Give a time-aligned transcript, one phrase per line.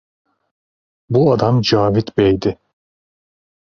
[1.17, 2.57] Bu adam Cavit Bey'di.